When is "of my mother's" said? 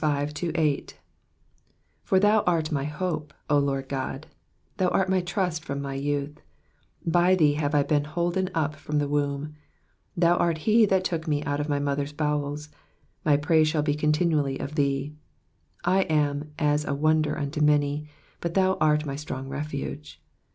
11.59-12.13